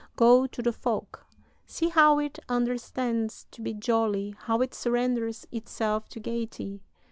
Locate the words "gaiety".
6.19-6.81